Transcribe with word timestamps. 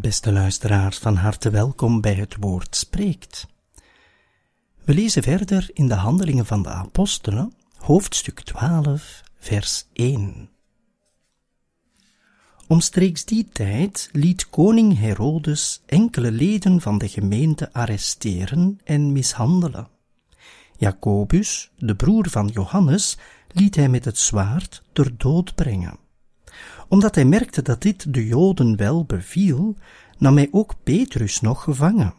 Beste 0.00 0.32
luisteraars, 0.32 0.98
van 0.98 1.16
harte 1.16 1.50
welkom 1.50 2.00
bij 2.00 2.14
het 2.14 2.36
woord 2.40 2.76
spreekt. 2.76 3.46
We 4.84 4.94
lezen 4.94 5.22
verder 5.22 5.70
in 5.72 5.88
de 5.88 5.94
Handelingen 5.94 6.46
van 6.46 6.62
de 6.62 6.68
Apostelen, 6.68 7.52
hoofdstuk 7.76 8.40
12, 8.40 9.22
vers 9.38 9.86
1. 9.92 10.48
Omstreeks 12.66 13.24
die 13.24 13.48
tijd 13.52 14.08
liet 14.12 14.50
koning 14.50 14.98
Herodes 14.98 15.82
enkele 15.86 16.30
leden 16.30 16.80
van 16.80 16.98
de 16.98 17.08
gemeente 17.08 17.72
arresteren 17.72 18.80
en 18.84 19.12
mishandelen. 19.12 19.88
Jacobus, 20.76 21.70
de 21.76 21.94
broer 21.94 22.28
van 22.28 22.46
Johannes, 22.46 23.16
liet 23.48 23.74
hij 23.74 23.88
met 23.88 24.04
het 24.04 24.18
zwaard 24.18 24.82
ter 24.92 25.16
dood 25.16 25.54
brengen. 25.54 26.07
Omdat 26.88 27.14
hij 27.14 27.24
merkte 27.24 27.62
dat 27.62 27.82
dit 27.82 28.14
de 28.14 28.26
Joden 28.26 28.76
wel 28.76 29.04
beviel, 29.04 29.76
nam 30.18 30.36
hij 30.36 30.48
ook 30.50 30.74
Petrus 30.82 31.40
nog 31.40 31.62
gevangen. 31.62 32.14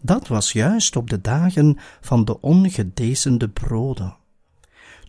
Dat 0.00 0.28
was 0.28 0.52
juist 0.52 0.96
op 0.96 1.10
de 1.10 1.20
dagen 1.20 1.76
van 2.00 2.24
de 2.24 2.40
ongedezende 2.40 3.48
broden. 3.48 4.16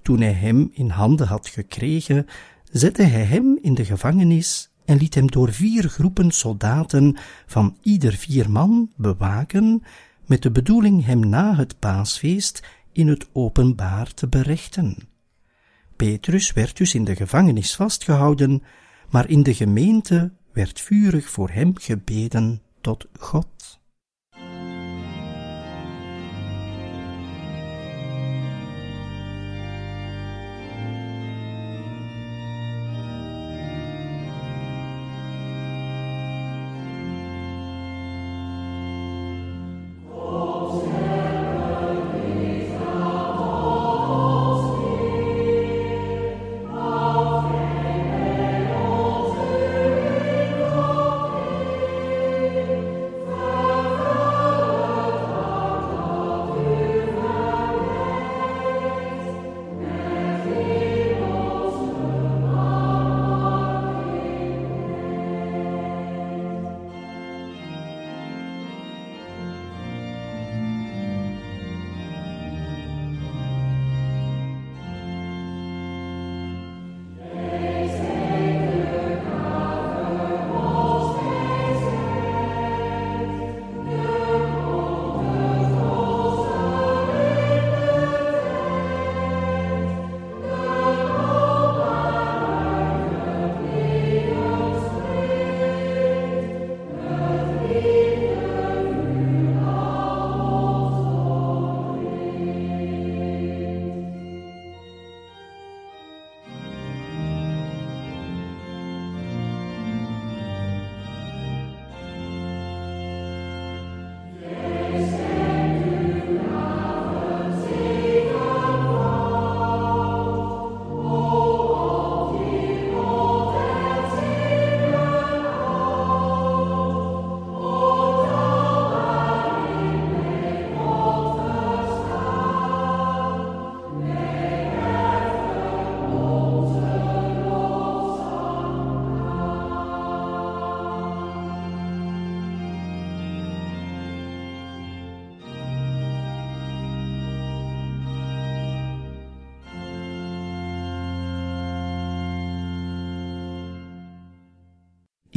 Toen 0.02 0.22
hij 0.22 0.34
hem 0.34 0.70
in 0.74 0.90
handen 0.90 1.28
had 1.28 1.48
gekregen, 1.48 2.26
zette 2.72 3.04
hij 3.04 3.24
hem 3.24 3.60
in 3.62 3.74
de 3.74 3.86
gevangenis 3.86 4.70
en 4.86 4.98
liet 4.98 5.16
hem 5.16 5.32
door 5.32 5.54
vier 5.54 5.90
groepen 5.90 6.32
soldaten 6.32 7.18
van 7.46 7.78
ieder 7.82 8.14
vier 8.14 8.52
man 8.52 8.92
bewaken, 8.96 9.84
met 10.26 10.42
de 10.42 10.52
bedoeling 10.52 11.06
hem 11.06 11.30
na 11.30 11.56
het 11.56 11.80
paasfeest 11.80 12.64
in 12.92 13.08
het 13.08 13.28
openbaar 13.32 14.14
te 14.14 14.28
berechten. 14.28 14.98
Petrus 15.96 16.54
werd 16.54 16.78
dus 16.78 16.94
in 16.94 17.04
de 17.04 17.16
gevangenis 17.16 17.76
vastgehouden, 17.76 18.64
maar 19.10 19.30
in 19.30 19.44
de 19.44 19.54
gemeente 19.54 20.32
werd 20.54 20.82
vurig 20.82 21.30
voor 21.30 21.50
hem 21.50 21.78
gebeden 21.78 22.62
tot 22.82 23.08
God. 23.20 23.80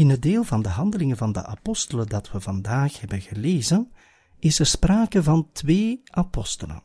In 0.00 0.09
het 0.09 0.22
deel 0.22 0.44
van 0.44 0.62
de 0.62 0.69
handelingen 0.69 1.16
van 1.16 1.33
de 1.33 1.44
apostelen 1.44 2.06
dat 2.06 2.31
we 2.31 2.41
vandaag 2.41 3.00
hebben 3.00 3.21
gelezen, 3.21 3.93
is 4.38 4.59
er 4.59 4.66
sprake 4.66 5.22
van 5.22 5.49
twee 5.53 6.00
apostelen. 6.05 6.83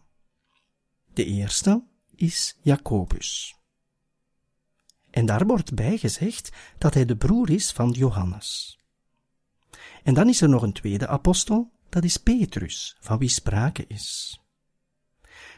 De 1.14 1.26
eerste 1.26 1.84
is 2.16 2.58
Jacobus. 2.62 3.56
En 5.09 5.26
daar 5.26 5.46
wordt 5.46 5.74
bij 5.74 5.98
gezegd 5.98 6.52
dat 6.78 6.94
hij 6.94 7.06
de 7.06 7.18
broer 7.18 7.50
is 7.50 7.72
van 7.72 7.92
Johannes. 7.92 8.80
En 10.03 10.14
dan 10.14 10.30
is 10.30 10.42
er 10.42 10.50
nog 10.50 10.62
een 10.62 10.74
tweede 10.74 11.08
apostel, 11.08 11.72
dat 11.90 12.03
is 12.03 12.18
Petrus, 12.18 12.97
van 13.00 13.18
wie 13.18 13.30
sprake 13.30 13.86
is. 13.88 14.40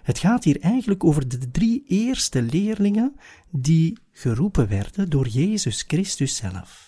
Het 0.03 0.19
gaat 0.19 0.43
hier 0.43 0.61
eigenlijk 0.61 1.03
over 1.03 1.27
de 1.27 1.51
drie 1.51 1.83
eerste 1.87 2.41
leerlingen 2.41 3.15
die 3.49 3.97
geroepen 4.11 4.67
werden 4.67 5.09
door 5.09 5.27
Jezus 5.27 5.81
Christus 5.87 6.35
zelf. 6.35 6.86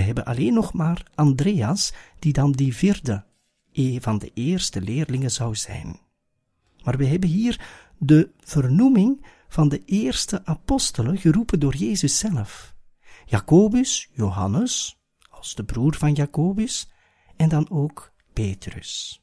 We 0.00 0.06
hebben 0.06 0.24
alleen 0.24 0.54
nog 0.54 0.72
maar 0.72 1.02
Andreas, 1.14 1.92
die 2.18 2.32
dan 2.32 2.52
die 2.52 2.76
vierde 2.76 3.24
van 3.98 4.18
de 4.18 4.30
eerste 4.34 4.80
leerlingen 4.80 5.30
zou 5.30 5.54
zijn. 5.54 6.00
Maar 6.82 6.96
we 6.96 7.06
hebben 7.06 7.28
hier 7.28 7.60
de 7.98 8.30
vernoeming 8.38 9.26
van 9.48 9.68
de 9.68 9.84
eerste 9.84 10.46
apostelen 10.46 11.18
geroepen 11.18 11.60
door 11.60 11.76
Jezus 11.76 12.18
zelf. 12.18 12.74
Jacobus, 13.26 14.08
Johannes, 14.12 15.00
als 15.30 15.54
de 15.54 15.64
broer 15.64 15.94
van 15.94 16.12
Jacobus, 16.12 16.90
en 17.36 17.48
dan 17.48 17.70
ook 17.70 18.12
Petrus. 18.32 19.22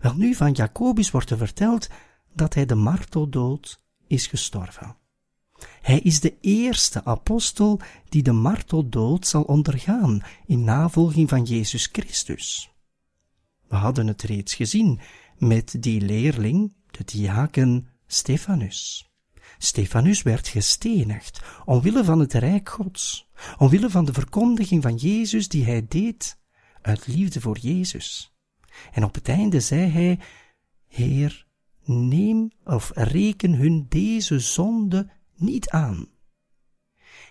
Wel 0.00 0.14
nu, 0.14 0.34
van 0.34 0.52
Jacobus 0.52 1.10
wordt 1.10 1.30
er 1.30 1.38
verteld 1.38 1.88
dat 2.34 2.54
hij 2.54 2.66
de 2.66 2.74
marteldood 2.74 3.82
is 4.06 4.26
gestorven. 4.26 4.96
Hij 5.80 5.98
is 6.00 6.20
de 6.20 6.36
eerste 6.40 7.04
apostel 7.04 7.80
die 8.08 8.22
de 8.22 8.32
marteldood 8.32 9.26
zal 9.26 9.42
ondergaan 9.42 10.20
in 10.46 10.64
navolging 10.64 11.28
van 11.28 11.42
Jezus 11.42 11.88
Christus. 11.92 12.70
We 13.68 13.76
hadden 13.76 14.06
het 14.06 14.22
reeds 14.22 14.54
gezien 14.54 15.00
met 15.38 15.76
die 15.82 16.00
leerling, 16.00 16.72
de 16.90 17.04
diaken 17.04 17.88
Stefanus. 18.06 19.10
Stefanus 19.58 20.22
werd 20.22 20.48
gestenigd, 20.48 21.40
omwille 21.64 22.04
van 22.04 22.18
het 22.18 22.32
rijk 22.32 22.68
Gods, 22.68 23.28
omwille 23.58 23.90
van 23.90 24.04
de 24.04 24.12
verkondiging 24.12 24.82
van 24.82 24.94
Jezus 24.94 25.48
die 25.48 25.64
hij 25.64 25.86
deed 25.88 26.38
uit 26.82 27.06
liefde 27.06 27.40
voor 27.40 27.58
Jezus. 27.58 28.32
En 28.92 29.04
op 29.04 29.14
het 29.14 29.28
einde 29.28 29.60
zei 29.60 29.90
hij, 29.90 30.18
Heer, 30.86 31.46
neem 31.84 32.50
of 32.64 32.90
reken 32.94 33.52
hun 33.54 33.86
deze 33.88 34.38
zonde 34.38 35.10
niet 35.40 35.68
aan. 35.68 36.06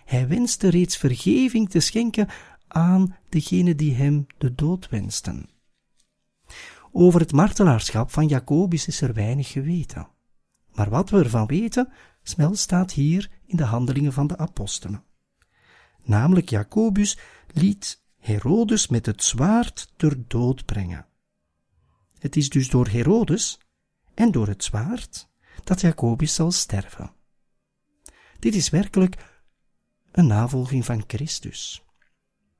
Hij 0.04 0.28
wenste 0.28 0.68
reeds 0.68 0.96
vergeving 0.96 1.70
te 1.70 1.80
schenken 1.80 2.28
aan 2.68 3.16
degene 3.28 3.74
die 3.74 3.94
hem 3.94 4.26
de 4.38 4.54
dood 4.54 4.88
wensten. 4.88 5.48
Over 6.92 7.20
het 7.20 7.32
martelaarschap 7.32 8.10
van 8.10 8.26
Jacobus 8.26 8.86
is 8.86 9.00
er 9.00 9.14
weinig 9.14 9.50
geweten. 9.50 10.08
Maar 10.74 10.90
wat 10.90 11.10
we 11.10 11.18
ervan 11.18 11.46
weten, 11.46 11.92
smel 12.22 12.54
staat 12.54 12.92
hier 12.92 13.30
in 13.46 13.56
de 13.56 13.64
handelingen 13.64 14.12
van 14.12 14.26
de 14.26 14.36
apostelen. 14.36 15.04
Namelijk 16.02 16.48
Jacobus 16.48 17.18
liet 17.46 18.02
Herodes 18.18 18.88
met 18.88 19.06
het 19.06 19.22
zwaard 19.22 19.92
ter 19.96 20.28
dood 20.28 20.64
brengen. 20.64 21.06
Het 22.18 22.36
is 22.36 22.48
dus 22.48 22.70
door 22.70 22.88
Herodes 22.88 23.60
en 24.14 24.30
door 24.30 24.46
het 24.46 24.64
zwaard 24.64 25.28
dat 25.64 25.80
Jacobus 25.80 26.34
zal 26.34 26.50
sterven. 26.50 27.12
Dit 28.38 28.54
is 28.54 28.70
werkelijk 28.70 29.16
een 30.12 30.26
navolging 30.26 30.84
van 30.84 31.04
Christus. 31.06 31.82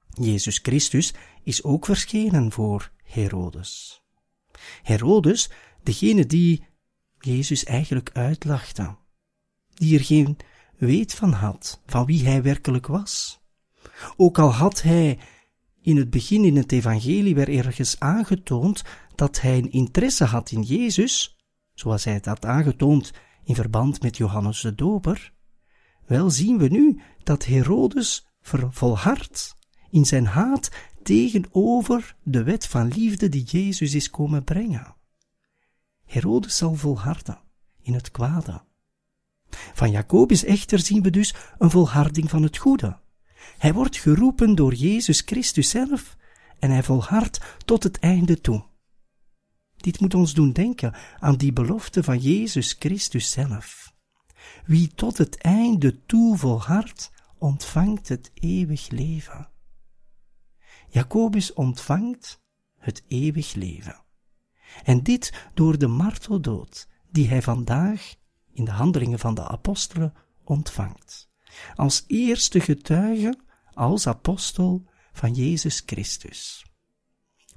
Jezus 0.09 0.59
Christus 0.59 1.15
is 1.43 1.63
ook 1.63 1.85
verschenen 1.85 2.53
voor 2.53 2.91
Herodes. 3.03 4.03
Herodes, 4.83 5.51
degene 5.83 6.27
die 6.27 6.67
Jezus 7.19 7.65
eigenlijk 7.65 8.11
uitlachte, 8.13 8.97
die 9.75 9.99
er 9.99 10.05
geen 10.05 10.37
weet 10.77 11.15
van 11.15 11.33
had, 11.33 11.83
van 11.87 12.07
wie 12.07 12.27
hij 12.27 12.43
werkelijk 12.43 12.87
was. 12.87 13.41
Ook 14.17 14.39
al 14.39 14.53
had 14.53 14.83
hij 14.83 15.19
in 15.83 15.97
het 15.97 16.11
begin 16.11 16.45
in 16.45 16.57
het 16.57 16.73
evangelie 16.73 17.35
weer 17.35 17.49
ergens 17.49 18.01
aangetoond 18.01 18.83
dat 19.15 19.41
hij 19.41 19.59
een 19.59 19.73
interesse 19.73 20.25
had 20.25 20.51
in 20.51 20.63
Jezus, 20.63 21.37
zoals 21.75 22.05
hij 22.05 22.21
dat 22.21 22.45
aangetoond 22.45 23.13
in 23.45 23.55
verband 23.55 24.03
met 24.03 24.17
Johannes 24.17 24.61
de 24.61 24.75
Doper, 24.75 25.33
wel 26.09 26.31
zien 26.31 26.59
we 26.59 26.69
nu 26.69 27.01
dat 27.23 27.45
Herodes 27.45 28.27
volhardt 28.71 29.57
in 29.91 30.07
zijn 30.07 30.27
haat 30.27 30.71
tegenover 31.03 32.17
de 32.23 32.43
wet 32.43 32.67
van 32.67 32.89
liefde 32.89 33.29
die 33.29 33.45
Jezus 33.45 33.95
is 33.95 34.11
komen 34.11 34.45
brengen. 34.45 34.97
Herodes 36.05 36.57
zal 36.57 36.75
volharden 36.75 37.41
in 37.83 37.95
het 37.95 38.11
kwade. 38.11 38.63
Van 39.51 39.91
Jacobus 39.91 40.45
echter 40.45 40.79
zien 40.79 41.03
we 41.03 41.11
dus 41.11 41.35
een 41.59 41.71
volharding 41.71 42.31
van 42.31 42.43
het 42.43 42.57
goede. 42.57 42.99
Hij 43.59 43.73
wordt 43.73 43.97
geroepen 43.97 44.55
door 44.55 44.75
Jezus 44.75 45.21
Christus 45.21 45.71
zelf 45.71 46.17
en 46.59 46.71
hij 46.71 46.83
volhardt 46.83 47.41
tot 47.65 47.83
het 47.83 47.99
einde 47.99 48.41
toe. 48.41 48.65
Dit 49.77 50.01
moet 50.01 50.15
ons 50.15 50.35
doen 50.35 50.53
denken 50.53 50.95
aan 51.19 51.37
die 51.37 51.53
belofte 51.53 52.03
van 52.03 52.19
Jezus 52.19 52.77
Christus 52.79 53.31
zelf. 53.31 53.97
Wie 54.65 54.89
tot 54.95 55.19
het 55.19 55.39
einde 55.39 56.05
toe 56.07 56.37
volhardt, 56.37 57.11
ontvangt 57.39 58.09
het 58.09 58.31
eeuwig 58.35 58.89
leven. 58.89 59.49
Jacobus 60.89 61.53
ontvangt 61.53 62.41
het 62.79 63.03
eeuwig 63.09 63.55
leven. 63.55 64.03
En 64.85 65.03
dit 65.03 65.49
door 65.55 65.79
de 65.79 65.87
marteldood 65.87 66.89
die 67.11 67.29
hij 67.29 67.43
vandaag 67.43 68.15
in 68.53 68.65
de 68.65 68.71
handelingen 68.71 69.19
van 69.19 69.35
de 69.35 69.49
apostelen 69.49 70.15
ontvangt. 70.45 71.31
Als 71.75 72.05
eerste 72.07 72.61
getuige, 72.61 73.39
als 73.73 74.07
apostel 74.07 74.85
van 75.13 75.35
Jezus 75.35 75.83
Christus. 75.87 76.67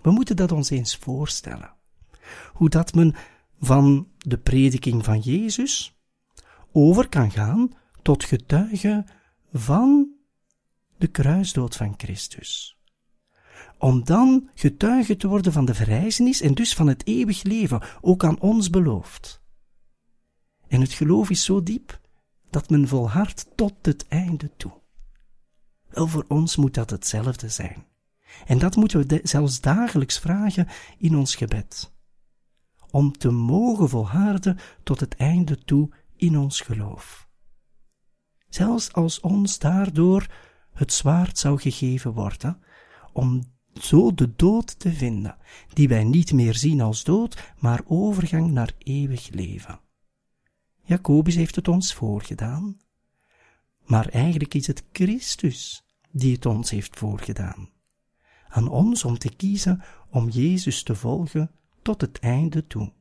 We 0.02 0.12
moeten 0.12 0.36
dat 0.36 0.52
ons 0.52 0.70
eens 0.70 0.96
voorstellen. 0.96 1.74
Hoe 2.54 2.70
dat 2.70 2.94
men 2.94 3.16
van 3.60 4.08
de 4.18 4.38
prediking 4.38 5.06
van 5.06 5.20
Jezus 5.20 6.01
over 6.72 7.10
kan 7.10 7.32
gaan 7.32 7.72
tot 8.02 8.24
getuige 8.24 9.06
van 9.52 10.10
de 10.98 11.08
kruisdood 11.08 11.76
van 11.76 11.94
Christus. 11.98 12.80
Om 13.78 14.04
dan 14.04 14.50
getuige 14.56 15.16
te 15.16 15.28
worden 15.28 15.52
van 15.52 15.66
de 15.66 15.74
verrijzenis 15.74 16.42
en 16.42 16.54
dus 16.54 16.74
van 16.74 16.88
het 16.88 17.08
eeuwig 17.08 17.44
leven, 17.44 17.82
ook 18.02 18.24
aan 18.24 18.40
ons 18.40 18.70
beloofd. 18.70 19.42
En 20.68 20.82
het 20.82 20.94
geloof 20.94 21.30
is 21.30 21.44
zo 21.44 21.64
diep 21.64 22.00
dat 22.50 22.70
men 22.70 22.88
volhardt 22.88 23.48
tot 23.56 23.74
het 23.82 24.08
einde 24.08 24.52
toe. 24.58 24.72
Wel, 25.90 26.08
voor 26.08 26.26
ons 26.28 26.56
moet 26.56 26.74
dat 26.74 26.90
hetzelfde 26.90 27.50
zijn. 27.50 27.86
En 28.46 28.60
dat 28.60 28.76
moeten 28.76 29.08
we 29.08 29.20
zelfs 29.24 29.62
dagelijks 29.62 30.20
vragen 30.20 30.68
in 30.98 31.16
ons 31.16 31.36
gebed. 31.36 31.92
Om 32.92 33.18
te 33.18 33.30
mogen 33.30 33.90
volharden 33.90 34.58
tot 34.84 35.00
het 35.00 35.16
einde 35.16 35.58
toe 35.58 35.90
in 36.22 36.38
ons 36.38 36.62
geloof. 36.62 37.30
Zelfs 38.50 38.94
als 38.94 39.20
ons 39.20 39.60
daardoor 39.60 40.28
het 40.74 40.94
zwaard 40.94 41.38
zou 41.38 41.60
gegeven 41.60 42.14
worden, 42.14 42.64
om 43.14 43.44
zo 43.74 44.14
de 44.14 44.36
dood 44.36 44.80
te 44.80 44.92
vinden, 44.94 45.38
die 45.74 45.88
wij 45.88 46.04
niet 46.04 46.34
meer 46.34 46.56
zien 46.56 46.82
als 46.82 47.04
dood, 47.04 47.54
maar 47.60 47.82
overgang 47.86 48.52
naar 48.52 48.74
eeuwig 48.78 49.30
leven. 49.30 49.80
Jacobus 50.84 51.36
heeft 51.36 51.56
het 51.56 51.68
ons 51.68 51.94
voorgedaan, 51.94 52.78
maar 53.86 54.08
eigenlijk 54.08 54.54
is 54.54 54.68
het 54.68 54.84
Christus 54.92 55.84
die 56.12 56.34
het 56.34 56.46
ons 56.46 56.70
heeft 56.70 56.98
voorgedaan. 56.98 57.70
Aan 58.48 58.68
ons 58.68 59.04
om 59.04 59.18
te 59.18 59.36
kiezen 59.36 59.84
om 60.10 60.30
Jezus 60.30 60.84
te 60.84 60.96
volgen 60.96 61.52
tot 61.82 62.02
het 62.02 62.20
einde 62.20 62.68
toe. 62.68 62.94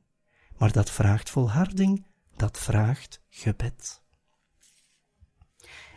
Maar 0.59 0.73
dat 0.73 0.91
vraagt 0.91 1.31
volharding, 1.31 2.07
dat 2.41 2.59
vraagt 2.59 3.23
gebed. 3.29 4.03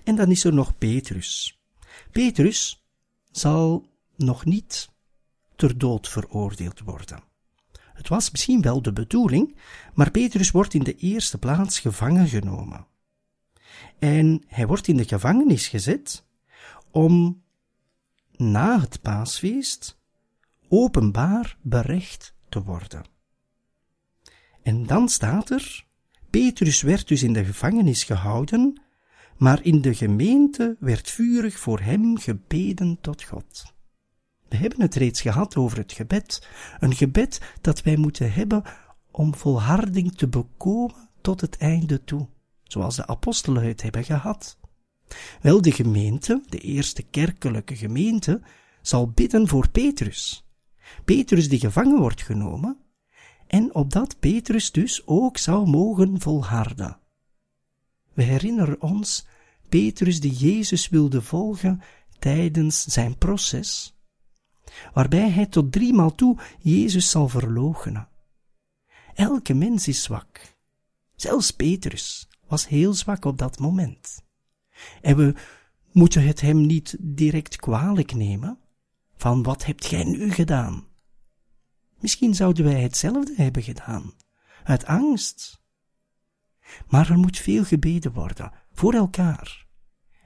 En 0.03 0.15
dan 0.15 0.31
is 0.31 0.43
er 0.43 0.53
nog 0.53 0.77
Petrus. 0.77 1.59
Petrus 2.11 2.85
zal 3.31 3.87
nog 4.15 4.45
niet 4.45 4.89
ter 5.55 5.77
dood 5.77 6.09
veroordeeld 6.09 6.79
worden. 6.79 7.23
Het 7.93 8.07
was 8.07 8.31
misschien 8.31 8.61
wel 8.61 8.81
de 8.81 8.93
bedoeling, 8.93 9.57
maar 9.93 10.11
Petrus 10.11 10.51
wordt 10.51 10.73
in 10.73 10.83
de 10.83 10.95
eerste 10.95 11.37
plaats 11.37 11.79
gevangen 11.79 12.27
genomen. 12.27 12.87
En 13.99 14.43
hij 14.47 14.67
wordt 14.67 14.87
in 14.87 14.97
de 14.97 15.07
gevangenis 15.07 15.67
gezet 15.67 16.25
om 16.91 17.43
na 18.35 18.79
het 18.79 19.01
paasfeest 19.01 19.99
openbaar 20.69 21.57
berecht 21.61 22.33
te 22.49 22.63
worden. 22.63 23.05
En 24.63 24.85
dan 24.85 25.09
staat 25.09 25.49
er, 25.49 25.85
Petrus 26.33 26.81
werd 26.81 27.07
dus 27.07 27.23
in 27.23 27.33
de 27.33 27.45
gevangenis 27.45 28.03
gehouden, 28.03 28.81
maar 29.37 29.63
in 29.63 29.81
de 29.81 29.93
gemeente 29.93 30.75
werd 30.79 31.09
vurig 31.09 31.57
voor 31.59 31.79
hem 31.79 32.17
gebeden 32.17 32.97
tot 33.01 33.23
God. 33.23 33.73
We 34.49 34.55
hebben 34.55 34.81
het 34.81 34.95
reeds 34.95 35.21
gehad 35.21 35.55
over 35.55 35.77
het 35.77 35.91
gebed, 35.91 36.47
een 36.79 36.95
gebed 36.95 37.41
dat 37.61 37.81
wij 37.81 37.97
moeten 37.97 38.33
hebben 38.33 38.63
om 39.11 39.35
volharding 39.35 40.15
te 40.15 40.27
bekomen 40.27 41.09
tot 41.21 41.41
het 41.41 41.57
einde 41.57 42.03
toe, 42.03 42.27
zoals 42.63 42.95
de 42.95 43.07
apostelen 43.07 43.63
het 43.63 43.81
hebben 43.81 44.03
gehad. 44.03 44.57
Wel, 45.41 45.61
de 45.61 45.71
gemeente, 45.71 46.43
de 46.49 46.59
eerste 46.59 47.03
kerkelijke 47.03 47.75
gemeente, 47.75 48.41
zal 48.81 49.09
bidden 49.09 49.47
voor 49.47 49.69
Petrus. 49.69 50.45
Petrus 51.05 51.49
die 51.49 51.59
gevangen 51.59 51.99
wordt 51.99 52.21
genomen, 52.21 52.82
en 53.53 53.73
opdat 53.73 54.19
Petrus 54.19 54.71
dus 54.71 55.07
ook 55.07 55.37
zou 55.37 55.69
mogen 55.69 56.21
volharden. 56.21 56.97
We 58.13 58.23
herinneren 58.23 58.81
ons 58.81 59.25
Petrus 59.69 60.19
die 60.19 60.31
Jezus 60.31 60.89
wilde 60.89 61.21
volgen 61.21 61.81
tijdens 62.19 62.83
zijn 62.83 63.17
proces, 63.17 63.95
waarbij 64.93 65.29
hij 65.29 65.45
tot 65.45 65.71
driemaal 65.71 66.15
toe 66.15 66.37
Jezus 66.59 67.09
zal 67.09 67.27
verloochenen. 67.27 68.07
Elke 69.13 69.53
mens 69.53 69.87
is 69.87 70.03
zwak. 70.03 70.55
Zelfs 71.15 71.51
Petrus 71.51 72.27
was 72.47 72.67
heel 72.67 72.93
zwak 72.93 73.25
op 73.25 73.37
dat 73.37 73.59
moment. 73.59 74.23
En 75.01 75.17
we 75.17 75.35
moeten 75.91 76.25
het 76.25 76.41
hem 76.41 76.65
niet 76.65 76.95
direct 76.99 77.55
kwalijk 77.55 78.13
nemen, 78.13 78.57
van 79.15 79.43
wat 79.43 79.65
hebt 79.65 79.85
gij 79.85 80.03
nu 80.03 80.31
gedaan? 80.31 80.91
Misschien 82.03 82.35
zouden 82.35 82.63
wij 82.65 82.81
hetzelfde 82.81 83.33
hebben 83.35 83.63
gedaan, 83.63 84.13
uit 84.63 84.85
angst. 84.85 85.61
Maar 86.87 87.09
er 87.09 87.17
moet 87.17 87.37
veel 87.37 87.63
gebeden 87.63 88.13
worden, 88.13 88.51
voor 88.73 88.93
elkaar. 88.93 89.65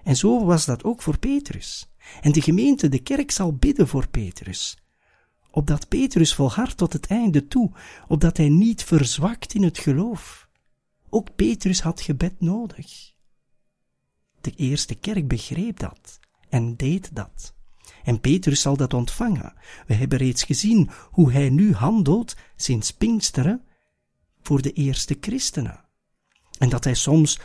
En 0.03 0.15
zo 0.15 0.45
was 0.45 0.65
dat 0.65 0.83
ook 0.83 1.01
voor 1.01 1.17
Petrus. 1.17 1.89
En 2.21 2.31
de 2.31 2.41
gemeente, 2.41 2.89
de 2.89 2.99
kerk 2.99 3.31
zal 3.31 3.55
bidden 3.55 3.87
voor 3.87 4.07
Petrus. 4.07 4.77
Opdat 5.51 5.87
Petrus 5.87 6.33
volhardt 6.33 6.77
tot 6.77 6.93
het 6.93 7.05
einde 7.07 7.47
toe, 7.47 7.71
opdat 8.07 8.37
hij 8.37 8.49
niet 8.49 8.83
verzwakt 8.83 9.53
in 9.53 9.63
het 9.63 9.77
geloof. 9.77 10.49
Ook 11.09 11.35
Petrus 11.35 11.81
had 11.81 12.01
gebed 12.01 12.41
nodig. 12.41 13.13
De 14.41 14.51
eerste 14.51 14.95
kerk 14.95 15.27
begreep 15.27 15.79
dat 15.79 16.19
en 16.49 16.75
deed 16.75 17.15
dat. 17.15 17.56
En 18.07 18.19
Petrus 18.19 18.61
zal 18.61 18.77
dat 18.77 18.93
ontvangen. 18.93 19.53
We 19.87 19.93
hebben 19.93 20.17
reeds 20.17 20.43
gezien 20.43 20.89
hoe 21.11 21.31
hij 21.31 21.49
nu 21.49 21.73
handelt 21.73 22.35
sinds 22.55 22.91
Pinksteren 22.91 23.63
voor 24.41 24.61
de 24.61 24.71
eerste 24.73 25.17
christenen. 25.21 25.83
En 26.57 26.69
dat 26.69 26.83
hij 26.83 26.93
soms 26.93 27.39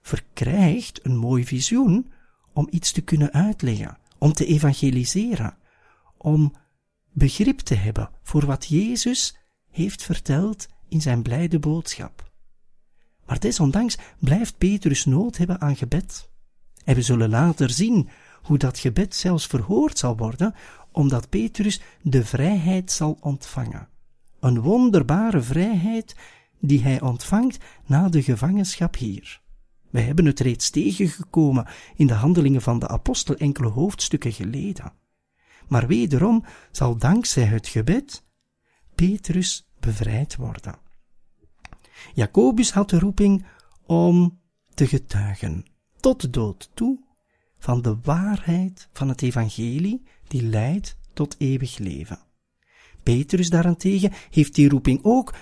verkrijgt 0.00 1.04
een 1.04 1.16
mooi 1.16 1.44
visioen 1.44 2.12
om 2.52 2.66
iets 2.70 2.92
te 2.92 3.00
kunnen 3.00 3.32
uitleggen, 3.32 3.98
om 4.18 4.32
te 4.32 4.46
evangeliseren, 4.46 5.56
om 6.16 6.54
begrip 7.12 7.58
te 7.58 7.74
hebben 7.74 8.10
voor 8.22 8.46
wat 8.46 8.66
Jezus 8.66 9.36
heeft 9.70 10.02
verteld 10.02 10.68
in 10.88 11.00
zijn 11.00 11.22
blijde 11.22 11.58
boodschap. 11.58 12.32
Maar 13.26 13.40
desondanks 13.40 13.98
blijft 14.18 14.58
Petrus 14.58 15.04
nood 15.04 15.36
hebben 15.36 15.60
aan 15.60 15.76
gebed. 15.76 16.28
En 16.84 16.94
we 16.94 17.02
zullen 17.02 17.30
later 17.30 17.70
zien 17.70 18.08
hoe 18.48 18.58
dat 18.58 18.78
gebed 18.78 19.14
zelfs 19.14 19.46
verhoord 19.46 19.98
zal 19.98 20.16
worden, 20.16 20.54
omdat 20.92 21.28
Petrus 21.28 21.80
de 22.02 22.24
vrijheid 22.24 22.92
zal 22.92 23.18
ontvangen. 23.20 23.88
Een 24.40 24.60
wonderbare 24.60 25.40
vrijheid 25.40 26.16
die 26.60 26.82
hij 26.82 27.00
ontvangt 27.00 27.58
na 27.86 28.08
de 28.08 28.22
gevangenschap 28.22 28.96
hier. 28.96 29.40
Wij 29.90 30.02
hebben 30.02 30.24
het 30.24 30.40
reeds 30.40 30.70
tegengekomen 30.70 31.66
in 31.96 32.06
de 32.06 32.14
handelingen 32.14 32.62
van 32.62 32.78
de 32.78 32.88
apostel 32.88 33.34
enkele 33.34 33.68
hoofdstukken 33.68 34.32
geleden. 34.32 34.92
Maar 35.66 35.86
wederom 35.86 36.44
zal 36.70 36.96
dankzij 36.96 37.44
het 37.44 37.68
gebed 37.68 38.24
Petrus 38.94 39.68
bevrijd 39.80 40.36
worden. 40.36 40.74
Jacobus 42.14 42.72
had 42.72 42.90
de 42.90 42.98
roeping 42.98 43.46
om 43.86 44.40
te 44.74 44.86
getuigen, 44.86 45.64
tot 46.00 46.20
de 46.20 46.30
dood 46.30 46.70
toe, 46.74 47.07
van 47.58 47.82
de 47.82 47.96
waarheid 48.02 48.88
van 48.92 49.08
het 49.08 49.22
evangelie 49.22 50.02
die 50.28 50.42
leidt 50.42 50.96
tot 51.12 51.34
eeuwig 51.38 51.78
leven. 51.78 52.18
Petrus 53.02 53.50
daarentegen 53.50 54.12
heeft 54.30 54.54
die 54.54 54.68
roeping 54.68 55.00
ook, 55.02 55.34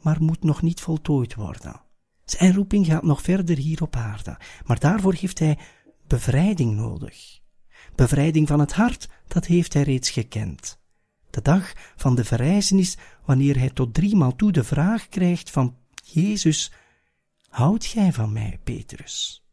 maar 0.00 0.22
moet 0.22 0.42
nog 0.42 0.62
niet 0.62 0.80
voltooid 0.80 1.34
worden. 1.34 1.80
Zijn 2.24 2.54
roeping 2.54 2.86
gaat 2.86 3.02
nog 3.02 3.22
verder 3.22 3.56
hier 3.56 3.82
op 3.82 3.96
aarde, 3.96 4.38
maar 4.66 4.78
daarvoor 4.78 5.14
heeft 5.14 5.38
hij 5.38 5.58
bevrijding 6.06 6.74
nodig. 6.74 7.40
Bevrijding 7.94 8.48
van 8.48 8.60
het 8.60 8.72
hart, 8.72 9.08
dat 9.26 9.46
heeft 9.46 9.72
hij 9.72 9.82
reeds 9.82 10.10
gekend. 10.10 10.78
De 11.30 11.42
dag 11.42 11.72
van 11.96 12.14
de 12.14 12.24
verrijzenis, 12.24 12.96
wanneer 13.24 13.58
hij 13.58 13.70
tot 13.70 13.94
driemaal 13.94 14.36
toe 14.36 14.52
de 14.52 14.64
vraag 14.64 15.08
krijgt 15.08 15.50
van 15.50 15.76
Jezus, 16.04 16.72
houd 17.48 17.84
gij 17.84 18.12
van 18.12 18.32
mij, 18.32 18.60
Petrus? 18.64 19.47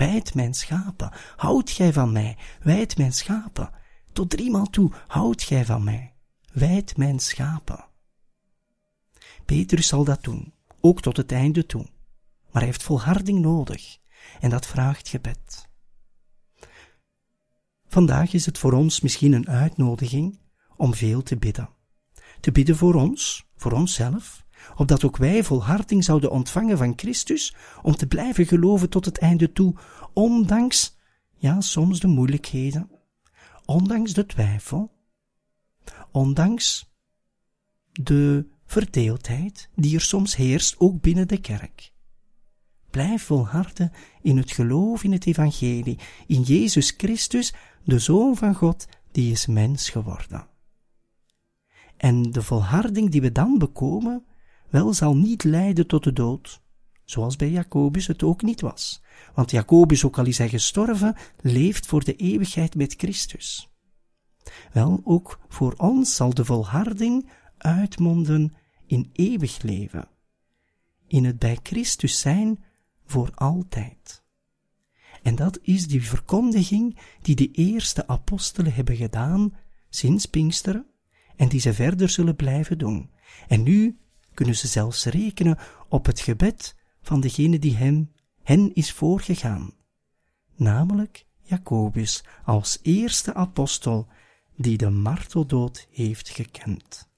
Wijd 0.00 0.34
mijn 0.34 0.54
schapen, 0.54 1.12
houd 1.36 1.70
gij 1.70 1.92
van 1.92 2.12
mij, 2.12 2.36
wijd 2.62 2.96
mijn 2.96 3.12
schapen. 3.12 3.70
Tot 4.12 4.30
driemaal 4.30 4.66
toe, 4.66 4.92
houd 5.06 5.42
gij 5.42 5.64
van 5.64 5.84
mij, 5.84 6.14
wijd 6.52 6.96
mijn 6.96 7.18
schapen. 7.18 7.84
Petrus 9.44 9.86
zal 9.86 10.04
dat 10.04 10.22
doen, 10.22 10.54
ook 10.80 11.02
tot 11.02 11.16
het 11.16 11.32
einde 11.32 11.66
toe. 11.66 11.82
Maar 12.50 12.62
hij 12.62 12.64
heeft 12.64 12.82
volharding 12.82 13.40
nodig, 13.40 13.98
en 14.40 14.50
dat 14.50 14.66
vraagt 14.66 15.08
gebed. 15.08 15.68
Vandaag 17.86 18.32
is 18.32 18.46
het 18.46 18.58
voor 18.58 18.72
ons 18.72 19.00
misschien 19.00 19.32
een 19.32 19.48
uitnodiging 19.48 20.40
om 20.76 20.94
veel 20.94 21.22
te 21.22 21.36
bidden. 21.36 21.68
Te 22.40 22.52
bidden 22.52 22.76
voor 22.76 22.94
ons, 22.94 23.46
voor 23.56 23.72
onszelf, 23.72 24.44
opdat 24.76 25.04
ook 25.04 25.16
wij 25.16 25.44
volharding 25.44 26.04
zouden 26.04 26.30
ontvangen 26.30 26.78
van 26.78 26.92
Christus, 26.96 27.54
om 27.82 27.96
te 27.96 28.06
blijven 28.06 28.46
geloven 28.46 28.90
tot 28.90 29.04
het 29.04 29.18
einde 29.18 29.52
toe, 29.52 29.74
ondanks, 30.12 30.96
ja, 31.36 31.60
soms 31.60 32.00
de 32.00 32.06
moeilijkheden, 32.06 32.90
ondanks 33.64 34.12
de 34.12 34.26
twijfel, 34.26 34.92
ondanks 36.12 36.92
de 37.92 38.46
verdeeldheid 38.66 39.68
die 39.74 39.94
er 39.94 40.00
soms 40.00 40.36
heerst, 40.36 40.74
ook 40.78 41.00
binnen 41.00 41.28
de 41.28 41.40
kerk. 41.40 41.92
Blijf 42.90 43.22
volharden 43.22 43.92
in 44.22 44.36
het 44.36 44.52
geloof 44.52 45.04
in 45.04 45.12
het 45.12 45.26
evangelie, 45.26 45.98
in 46.26 46.42
Jezus 46.42 46.94
Christus, 46.96 47.54
de 47.84 47.98
Zoon 47.98 48.36
van 48.36 48.54
God, 48.54 48.86
die 49.12 49.32
is 49.32 49.46
mens 49.46 49.90
geworden. 49.90 50.46
En 51.96 52.22
de 52.22 52.42
volharding 52.42 53.10
die 53.10 53.20
we 53.20 53.32
dan 53.32 53.58
bekomen, 53.58 54.24
wel 54.70 54.92
zal 54.92 55.16
niet 55.16 55.44
leiden 55.44 55.86
tot 55.86 56.04
de 56.04 56.12
dood, 56.12 56.60
zoals 57.04 57.36
bij 57.36 57.50
Jacobus 57.50 58.06
het 58.06 58.22
ook 58.22 58.42
niet 58.42 58.60
was. 58.60 59.02
Want 59.34 59.50
Jacobus, 59.50 60.04
ook 60.04 60.18
al 60.18 60.26
is 60.26 60.38
hij 60.38 60.48
gestorven, 60.48 61.16
leeft 61.40 61.86
voor 61.86 62.04
de 62.04 62.16
eeuwigheid 62.16 62.74
met 62.74 62.94
Christus. 62.96 63.70
Wel, 64.72 65.00
ook 65.04 65.40
voor 65.48 65.74
ons 65.76 66.14
zal 66.14 66.34
de 66.34 66.44
volharding 66.44 67.30
uitmonden 67.56 68.54
in 68.86 69.10
eeuwig 69.12 69.62
leven, 69.62 70.08
in 71.06 71.24
het 71.24 71.38
bij 71.38 71.58
Christus 71.62 72.20
zijn 72.20 72.64
voor 73.06 73.30
altijd. 73.34 74.22
En 75.22 75.34
dat 75.34 75.58
is 75.62 75.86
die 75.86 76.02
verkondiging 76.02 76.98
die 77.22 77.36
de 77.36 77.50
eerste 77.50 78.06
apostelen 78.06 78.74
hebben 78.74 78.96
gedaan 78.96 79.56
sinds 79.88 80.26
Pinksteren 80.26 80.86
en 81.36 81.48
die 81.48 81.60
ze 81.60 81.74
verder 81.74 82.08
zullen 82.08 82.36
blijven 82.36 82.78
doen. 82.78 83.10
En 83.48 83.62
nu 83.62 83.98
kunnen 84.40 84.58
ze 84.58 84.66
zelfs 84.68 85.04
rekenen 85.04 85.58
op 85.88 86.06
het 86.06 86.20
gebed 86.20 86.74
van 87.02 87.20
degene 87.20 87.58
die 87.58 87.76
hem, 87.76 88.12
hen 88.42 88.74
is 88.74 88.92
voorgegaan, 88.92 89.72
namelijk 90.56 91.26
Jacobus 91.42 92.24
als 92.44 92.78
eerste 92.82 93.34
apostel 93.34 94.08
die 94.56 94.76
de 94.76 94.90
marteldood 94.90 95.86
heeft 95.90 96.28
gekend. 96.28 97.08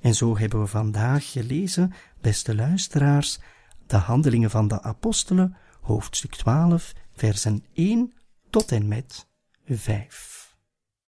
En 0.00 0.14
zo 0.14 0.38
hebben 0.38 0.60
we 0.60 0.66
vandaag 0.66 1.30
gelezen, 1.30 1.92
beste 2.20 2.54
luisteraars, 2.54 3.38
de 3.86 3.96
handelingen 3.96 4.50
van 4.50 4.68
de 4.68 4.82
apostelen, 4.82 5.56
hoofdstuk 5.80 6.34
12, 6.34 6.92
versen 7.12 7.64
1 7.72 8.12
tot 8.50 8.72
en 8.72 8.88
met 8.88 9.28
5. 9.66 10.37